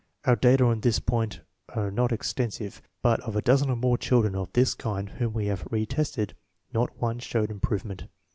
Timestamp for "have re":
5.45-5.85